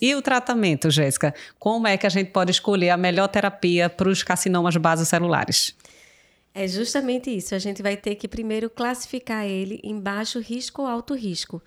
E 0.00 0.14
o 0.14 0.22
tratamento, 0.22 0.90
Jéssica? 0.90 1.34
Como 1.58 1.86
é 1.86 1.98
que 1.98 2.06
a 2.06 2.10
gente 2.10 2.30
pode 2.30 2.50
escolher 2.50 2.90
a 2.90 2.96
melhor 2.96 3.28
terapia 3.28 3.90
para 3.90 4.08
os 4.08 4.22
carcinomas 4.22 4.74
basocelulares? 4.76 5.76
É 6.54 6.66
justamente 6.66 7.34
isso. 7.34 7.54
A 7.54 7.58
gente 7.58 7.82
vai 7.82 7.96
ter 7.96 8.14
que 8.14 8.26
primeiro 8.26 8.70
classificar 8.70 9.46
ele 9.46 9.80
em 9.84 10.00
baixo 10.00 10.40
risco 10.40 10.82
ou 10.82 10.88
alto 10.88 11.14
risco. 11.14 11.62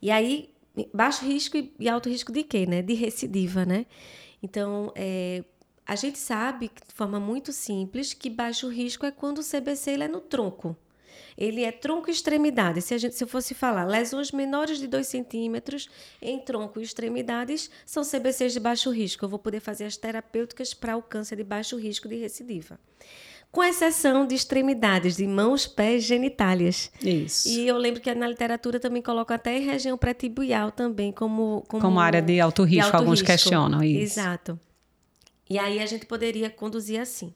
E 0.00 0.10
aí, 0.10 0.50
baixo 0.92 1.24
risco 1.24 1.56
e 1.78 1.88
alto 1.88 2.08
risco 2.10 2.30
de 2.30 2.42
quê, 2.42 2.66
né? 2.66 2.82
De 2.82 2.92
recidiva, 2.92 3.64
né? 3.64 3.86
Então, 4.42 4.92
é, 4.94 5.42
a 5.86 5.96
gente 5.96 6.18
sabe, 6.18 6.70
de 6.86 6.94
forma 6.94 7.18
muito 7.18 7.50
simples, 7.50 8.12
que 8.12 8.28
baixo 8.28 8.68
risco 8.68 9.06
é 9.06 9.10
quando 9.10 9.38
o 9.38 9.44
CBC 9.44 9.92
ele 9.92 10.04
é 10.04 10.08
no 10.08 10.20
tronco. 10.20 10.76
Ele 11.36 11.64
é 11.64 11.72
tronco 11.72 12.08
e 12.08 12.12
extremidade. 12.12 12.80
Se, 12.80 12.94
a 12.94 12.98
gente, 12.98 13.14
se 13.14 13.24
eu 13.24 13.28
fosse 13.28 13.54
falar 13.54 13.84
lesões 13.84 14.32
menores 14.32 14.78
de 14.78 14.86
2 14.86 15.06
centímetros 15.06 15.88
em 16.20 16.38
tronco 16.38 16.80
e 16.80 16.82
extremidades, 16.82 17.70
são 17.86 18.02
CBCs 18.02 18.52
de 18.52 18.60
baixo 18.60 18.90
risco. 18.90 19.24
Eu 19.24 19.28
vou 19.28 19.38
poder 19.38 19.60
fazer 19.60 19.84
as 19.84 19.96
terapêuticas 19.96 20.74
para 20.74 20.96
o 20.96 21.02
câncer 21.02 21.36
de 21.36 21.44
baixo 21.44 21.76
risco 21.76 22.08
de 22.08 22.16
recidiva 22.16 22.78
com 23.50 23.64
exceção 23.64 24.26
de 24.26 24.34
extremidades, 24.34 25.16
de 25.16 25.26
mãos, 25.26 25.66
pés, 25.66 26.04
genitálias. 26.04 26.90
Isso. 27.02 27.48
E 27.48 27.66
eu 27.66 27.76
lembro 27.76 28.00
que 28.00 28.14
na 28.14 28.28
literatura 28.28 28.78
também 28.78 29.02
colocam 29.02 29.34
até 29.34 29.58
região 29.58 29.98
pré-tibial 29.98 30.70
também 30.70 31.10
como, 31.10 31.64
como... 31.66 31.82
Como 31.82 31.98
área 31.98 32.22
de 32.22 32.40
alto 32.40 32.62
risco, 32.62 32.82
de 32.82 32.86
alto 32.86 32.96
alguns 32.96 33.20
risco. 33.20 33.26
questionam 33.26 33.82
isso. 33.82 34.20
Exato. 34.20 34.58
E 35.48 35.58
aí 35.58 35.80
a 35.80 35.86
gente 35.86 36.06
poderia 36.06 36.48
conduzir 36.48 37.00
assim. 37.00 37.34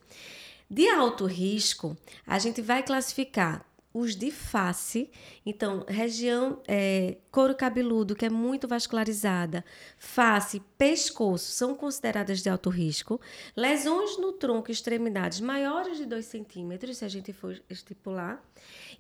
De 0.71 0.89
alto 0.89 1.27
risco, 1.27 1.97
a 2.27 2.39
gente 2.39 2.63
vai 2.63 2.83
classificar 2.83 3.65
os 3.95 4.17
de 4.17 4.33
face, 4.33 5.09
então, 5.47 5.87
região 5.87 6.61
é, 6.67 7.17
couro 7.31 7.55
cabeludo, 7.55 8.17
que 8.17 8.27
é 8.27 8.29
muito 8.29 8.67
vascularizada, 8.67 9.65
face, 9.97 10.61
pescoço, 10.77 11.53
são 11.53 11.77
consideradas 11.77 12.43
de 12.43 12.51
alto 12.51 12.69
risco. 12.71 13.21
Lesões 13.57 14.19
no 14.19 14.33
tronco 14.33 14.69
e 14.69 14.73
extremidades 14.73 15.41
maiores 15.41 15.97
de 15.97 16.07
2 16.07 16.27
centímetros, 16.27 16.97
se 16.97 17.05
a 17.05 17.09
gente 17.09 17.33
for 17.33 17.63
estipular. 17.71 18.43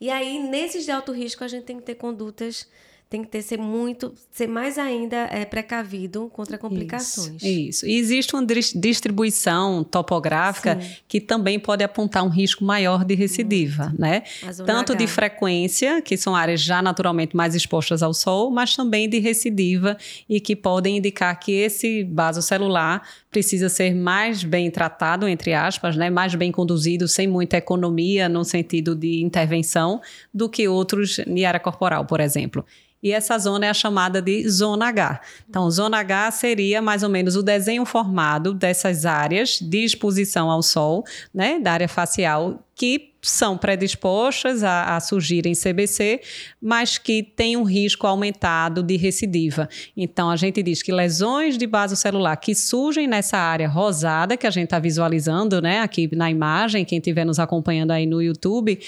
E 0.00 0.08
aí, 0.08 0.38
nesses 0.38 0.84
de 0.84 0.92
alto 0.92 1.10
risco, 1.10 1.42
a 1.42 1.48
gente 1.48 1.64
tem 1.64 1.78
que 1.78 1.82
ter 1.82 1.96
condutas 1.96 2.68
tem 3.14 3.22
que 3.22 3.28
ter 3.28 3.42
ser 3.42 3.60
muito, 3.60 4.12
ser 4.28 4.48
mais 4.48 4.76
ainda 4.76 5.28
é, 5.30 5.44
precavido 5.44 6.28
contra 6.32 6.58
complicações. 6.58 7.36
Isso, 7.36 7.46
isso. 7.46 7.86
E 7.86 7.96
existe 7.96 8.34
uma 8.34 8.44
distribuição 8.44 9.84
topográfica 9.84 10.80
Sim. 10.80 10.96
que 11.06 11.20
também 11.20 11.60
pode 11.60 11.84
apontar 11.84 12.24
um 12.24 12.28
risco 12.28 12.64
maior 12.64 13.04
de 13.04 13.14
recidiva, 13.14 13.84
muito. 13.84 14.00
né? 14.00 14.24
Tanto 14.66 14.96
de 14.96 15.06
frequência, 15.06 16.02
que 16.02 16.16
são 16.16 16.34
áreas 16.34 16.60
já 16.60 16.82
naturalmente 16.82 17.36
mais 17.36 17.54
expostas 17.54 18.02
ao 18.02 18.12
sol, 18.12 18.50
mas 18.50 18.74
também 18.74 19.08
de 19.08 19.20
recidiva 19.20 19.96
e 20.28 20.40
que 20.40 20.56
podem 20.56 20.96
indicar 20.96 21.38
que 21.38 21.52
esse 21.52 22.02
vaso 22.02 22.42
celular 22.42 23.08
precisa 23.30 23.68
ser 23.68 23.94
mais 23.94 24.42
bem 24.42 24.72
tratado, 24.72 25.28
entre 25.28 25.54
aspas, 25.54 25.96
né? 25.96 26.10
mais 26.10 26.34
bem 26.34 26.50
conduzido, 26.50 27.06
sem 27.06 27.28
muita 27.28 27.58
economia 27.58 28.28
no 28.28 28.44
sentido 28.44 28.92
de 28.92 29.22
intervenção, 29.22 30.00
do 30.32 30.48
que 30.48 30.66
outros 30.66 31.20
de 31.24 31.44
área 31.44 31.60
corporal, 31.60 32.04
por 32.06 32.18
exemplo 32.18 32.64
e 33.04 33.12
essa 33.12 33.38
zona 33.38 33.66
é 33.66 33.68
a 33.68 33.74
chamada 33.74 34.22
de 34.22 34.48
zona 34.48 34.88
H. 34.88 35.20
Então, 35.48 35.70
zona 35.70 35.98
H 35.98 36.30
seria 36.30 36.80
mais 36.80 37.02
ou 37.02 37.10
menos 37.10 37.36
o 37.36 37.42
desenho 37.42 37.84
formado 37.84 38.54
dessas 38.54 39.04
áreas 39.04 39.58
de 39.60 39.84
exposição 39.84 40.50
ao 40.50 40.62
sol, 40.62 41.04
né, 41.32 41.60
da 41.60 41.72
área 41.72 41.88
facial, 41.88 42.64
que 42.74 43.12
são 43.20 43.56
predispostas 43.56 44.62
a, 44.62 44.96
a 44.96 45.00
surgirem 45.00 45.54
CBC, 45.54 46.20
mas 46.60 46.98
que 46.98 47.22
têm 47.22 47.56
um 47.56 47.62
risco 47.62 48.06
aumentado 48.06 48.82
de 48.82 48.96
recidiva. 48.96 49.68
Então, 49.96 50.30
a 50.30 50.36
gente 50.36 50.62
diz 50.62 50.82
que 50.82 50.92
lesões 50.92 51.56
de 51.56 51.66
base 51.66 51.96
celular 51.96 52.36
que 52.36 52.54
surgem 52.54 53.06
nessa 53.06 53.38
área 53.38 53.68
rosada, 53.68 54.36
que 54.36 54.46
a 54.46 54.50
gente 54.50 54.64
está 54.64 54.78
visualizando 54.78 55.60
né, 55.62 55.80
aqui 55.80 56.08
na 56.14 56.30
imagem, 56.30 56.84
quem 56.84 56.98
estiver 56.98 57.24
nos 57.24 57.38
acompanhando 57.38 57.92
aí 57.92 58.06
no 58.06 58.20
YouTube, 58.20 58.78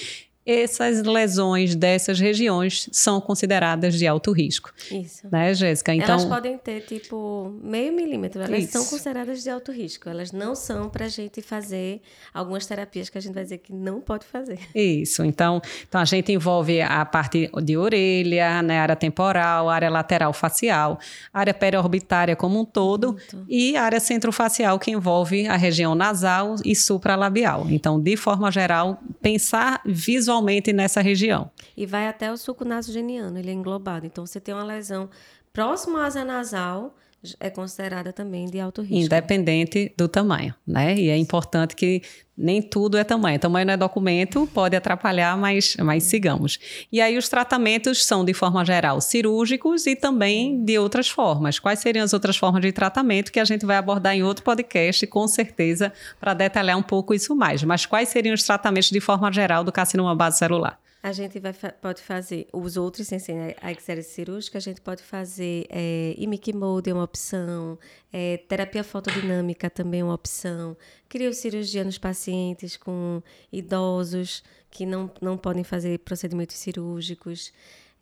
essas 0.46 1.02
lesões 1.02 1.74
dessas 1.74 2.20
regiões 2.20 2.88
são 2.92 3.20
consideradas 3.20 3.98
de 3.98 4.06
alto 4.06 4.30
risco. 4.30 4.72
Isso. 4.92 5.26
Né, 5.30 5.52
Jéssica? 5.52 5.92
Então, 5.92 6.14
elas 6.14 6.24
podem 6.24 6.56
ter, 6.56 6.82
tipo, 6.82 7.52
meio 7.60 7.92
milímetro. 7.92 8.40
Elas 8.40 8.64
isso. 8.64 8.72
são 8.72 8.84
consideradas 8.84 9.42
de 9.42 9.50
alto 9.50 9.72
risco. 9.72 10.08
Elas 10.08 10.30
não 10.30 10.54
são 10.54 10.88
para 10.88 11.06
a 11.06 11.08
gente 11.08 11.42
fazer 11.42 12.00
algumas 12.32 12.64
terapias 12.64 13.08
que 13.08 13.18
a 13.18 13.20
gente 13.20 13.34
vai 13.34 13.42
dizer 13.42 13.58
que 13.58 13.72
não 13.72 14.00
pode 14.00 14.24
fazer. 14.24 14.60
Isso. 14.72 15.24
Então, 15.24 15.60
então 15.88 16.00
a 16.00 16.04
gente 16.04 16.30
envolve 16.30 16.80
a 16.80 17.04
parte 17.04 17.50
de 17.64 17.76
orelha, 17.76 18.62
né, 18.62 18.78
área 18.78 18.94
temporal, 18.94 19.68
área 19.68 19.90
lateral 19.90 20.32
facial, 20.32 21.00
área 21.34 21.52
periorbitária 21.52 22.36
como 22.36 22.60
um 22.60 22.64
todo 22.64 23.14
Muito. 23.14 23.44
e 23.48 23.76
área 23.76 23.98
centrofacial 23.98 24.78
que 24.78 24.92
envolve 24.92 25.48
a 25.48 25.56
região 25.56 25.96
nasal 25.96 26.54
e 26.64 26.76
supralabial. 26.76 27.66
Então, 27.68 28.00
de 28.00 28.16
forma 28.16 28.50
geral, 28.52 29.00
pensar 29.20 29.80
visualmente 29.84 30.35
principalmente 30.36 30.72
nessa 30.72 31.00
região. 31.00 31.50
E 31.76 31.86
vai 31.86 32.08
até 32.08 32.30
o 32.30 32.36
suco 32.36 32.64
nasogeniano, 32.64 33.38
ele 33.38 33.50
é 33.50 33.52
englobado. 33.52 34.06
Então, 34.06 34.26
você 34.26 34.40
tem 34.40 34.54
uma 34.54 34.64
lesão 34.64 35.08
próximo 35.52 35.96
à 35.96 36.06
asa 36.06 36.24
nasal, 36.24 36.94
é 37.40 37.50
considerada 37.50 38.12
também 38.12 38.46
de 38.46 38.60
alto 38.60 38.82
risco. 38.82 39.04
Independente 39.04 39.92
do 39.96 40.08
tamanho, 40.08 40.54
né? 40.66 40.94
E 40.94 41.08
é 41.08 41.16
importante 41.16 41.74
que 41.74 42.02
nem 42.36 42.60
tudo 42.60 42.96
é 42.96 43.04
tamanho. 43.04 43.38
Tamanho 43.38 43.66
não 43.66 43.74
é 43.74 43.76
documento, 43.76 44.46
pode 44.52 44.76
atrapalhar, 44.76 45.36
mas, 45.36 45.76
mas 45.80 46.04
sigamos. 46.04 46.58
E 46.92 47.00
aí 47.00 47.16
os 47.16 47.28
tratamentos 47.28 48.04
são, 48.04 48.24
de 48.24 48.34
forma 48.34 48.64
geral, 48.64 49.00
cirúrgicos 49.00 49.86
e 49.86 49.96
também 49.96 50.62
de 50.64 50.78
outras 50.78 51.08
formas. 51.08 51.58
Quais 51.58 51.78
seriam 51.78 52.04
as 52.04 52.12
outras 52.12 52.36
formas 52.36 52.62
de 52.62 52.72
tratamento 52.72 53.32
que 53.32 53.40
a 53.40 53.44
gente 53.44 53.64
vai 53.64 53.76
abordar 53.76 54.14
em 54.14 54.22
outro 54.22 54.44
podcast, 54.44 55.06
com 55.06 55.26
certeza, 55.26 55.92
para 56.20 56.34
detalhar 56.34 56.76
um 56.76 56.82
pouco 56.82 57.14
isso 57.14 57.34
mais. 57.34 57.62
Mas 57.62 57.86
quais 57.86 58.08
seriam 58.10 58.34
os 58.34 58.42
tratamentos 58.42 58.90
de 58.90 59.00
forma 59.00 59.32
geral 59.32 59.64
do 59.64 59.72
carcinoma 59.72 60.14
base 60.14 60.38
celular? 60.38 60.78
A 61.02 61.12
gente 61.12 61.38
vai, 61.38 61.52
pode 61.52 62.02
fazer 62.02 62.48
os 62.52 62.76
outros 62.76 63.06
sem 63.06 63.18
ser 63.18 63.56
a 63.60 63.70
exércise 63.70 64.14
cirúrgica, 64.14 64.58
a 64.58 64.60
gente 64.60 64.80
pode 64.80 65.02
fazer 65.02 65.66
é, 65.68 66.14
imic 66.18 66.52
mode 66.52 66.90
é 66.90 66.94
uma 66.94 67.04
opção, 67.04 67.78
é, 68.12 68.38
terapia 68.38 68.82
fotodinâmica 68.82 69.70
também 69.70 70.00
é 70.00 70.04
uma 70.04 70.14
opção, 70.14 70.76
criocirurgia 71.08 71.84
nos 71.84 71.98
pacientes 71.98 72.76
com 72.76 73.22
idosos 73.52 74.42
que 74.70 74.84
não, 74.84 75.10
não 75.20 75.38
podem 75.38 75.62
fazer 75.62 75.98
procedimentos 76.00 76.56
cirúrgicos. 76.56 77.52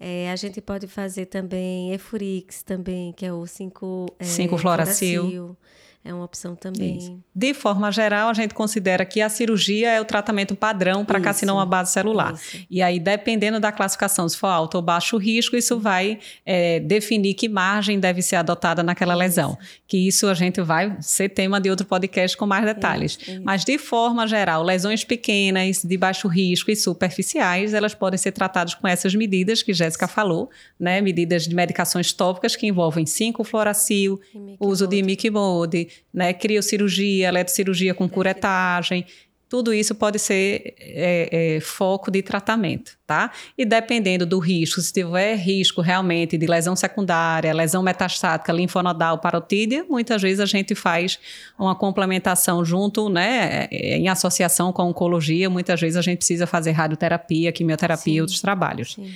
É, 0.00 0.30
a 0.30 0.36
gente 0.36 0.60
pode 0.60 0.86
fazer 0.88 1.26
também 1.26 1.92
Efurix 1.92 2.62
também, 2.62 3.12
que 3.12 3.24
é 3.24 3.32
o 3.32 3.46
5 3.46 4.16
é, 4.18 4.24
5 4.24 4.58
fluoracil 4.58 5.56
é 6.04 6.12
uma 6.12 6.24
opção 6.24 6.54
também. 6.54 6.98
Isso. 6.98 7.18
De 7.34 7.54
forma 7.54 7.90
geral, 7.90 8.28
a 8.28 8.34
gente 8.34 8.52
considera 8.52 9.06
que 9.06 9.22
a 9.22 9.30
cirurgia 9.30 9.90
é 9.90 9.98
o 9.98 10.04
tratamento 10.04 10.54
padrão 10.54 11.02
para 11.02 11.18
carcinoma 11.18 11.64
base 11.64 11.92
celular. 11.92 12.34
Isso. 12.34 12.58
E 12.70 12.82
aí, 12.82 13.00
dependendo 13.00 13.58
da 13.58 13.72
classificação, 13.72 14.28
se 14.28 14.36
for 14.36 14.48
alto 14.48 14.74
ou 14.74 14.82
baixo 14.82 15.16
risco, 15.16 15.56
isso 15.56 15.80
vai 15.80 16.18
é, 16.44 16.78
definir 16.80 17.32
que 17.32 17.48
margem 17.48 17.98
deve 17.98 18.20
ser 18.20 18.36
adotada 18.36 18.82
naquela 18.82 19.14
lesão. 19.14 19.56
Que 19.86 19.96
isso 20.06 20.26
a 20.26 20.34
gente 20.34 20.60
vai 20.60 20.94
ser 21.00 21.30
tema 21.30 21.58
de 21.58 21.70
outro 21.70 21.86
podcast 21.86 22.36
com 22.36 22.44
mais 22.44 22.66
detalhes. 22.66 23.18
Isso. 23.22 23.40
Mas, 23.42 23.64
de 23.64 23.78
forma 23.78 24.26
geral, 24.26 24.62
lesões 24.62 25.04
pequenas, 25.04 25.82
de 25.82 25.96
baixo 25.96 26.28
risco 26.28 26.70
e 26.70 26.76
superficiais, 26.76 27.72
elas 27.72 27.94
podem 27.94 28.18
ser 28.18 28.32
tratadas 28.32 28.74
com 28.74 28.86
essas 28.86 29.14
medidas 29.14 29.62
que 29.62 29.72
Jéssica 29.72 30.06
falou, 30.06 30.50
né? 30.78 31.00
Medidas 31.00 31.48
de 31.48 31.54
medicações 31.54 32.12
tópicas 32.12 32.54
que 32.54 32.66
envolvem 32.66 33.06
5-fluoracil, 33.06 34.20
uso 34.60 34.86
de 34.86 34.96
imicimode, 34.96 35.93
né? 36.12 36.32
Criocirurgia, 36.32 37.28
eletrocirurgia 37.28 37.94
com 37.94 38.08
curetagem. 38.08 39.06
Tudo 39.48 39.72
isso 39.72 39.94
pode 39.94 40.18
ser 40.18 40.74
é, 40.78 41.56
é, 41.56 41.60
foco 41.60 42.10
de 42.10 42.22
tratamento 42.22 42.98
tá? 43.06 43.30
E 43.56 43.64
dependendo 43.64 44.24
do 44.24 44.38
risco, 44.38 44.80
se 44.80 44.92
tiver 44.92 45.34
risco 45.34 45.80
realmente 45.82 46.38
de 46.38 46.46
lesão 46.46 46.74
secundária, 46.74 47.52
lesão 47.52 47.82
metastática, 47.82 48.52
linfonodal, 48.52 49.18
parotídea, 49.18 49.84
muitas 49.88 50.22
vezes 50.22 50.40
a 50.40 50.46
gente 50.46 50.74
faz 50.74 51.18
uma 51.58 51.74
complementação 51.74 52.64
junto, 52.64 53.10
né, 53.10 53.66
em 53.70 54.08
associação 54.08 54.72
com 54.72 54.82
a 54.82 54.84
oncologia, 54.86 55.50
muitas 55.50 55.80
vezes 55.80 55.96
a 55.96 56.02
gente 56.02 56.18
precisa 56.18 56.46
fazer 56.46 56.70
radioterapia, 56.70 57.52
quimioterapia 57.52 58.14
e 58.14 58.20
outros 58.20 58.40
trabalhos. 58.40 58.94
Sim. 58.94 59.12